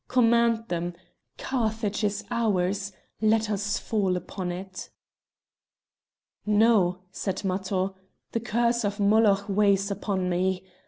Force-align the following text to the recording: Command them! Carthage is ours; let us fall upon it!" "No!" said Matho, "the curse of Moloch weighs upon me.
Command 0.07 0.67
them! 0.69 0.93
Carthage 1.37 2.03
is 2.03 2.23
ours; 2.31 2.91
let 3.21 3.51
us 3.51 3.77
fall 3.77 4.17
upon 4.17 4.51
it!" 4.51 4.89
"No!" 6.43 7.03
said 7.11 7.43
Matho, 7.45 7.95
"the 8.31 8.39
curse 8.39 8.83
of 8.83 8.99
Moloch 8.99 9.47
weighs 9.47 9.91
upon 9.91 10.27
me. 10.27 10.63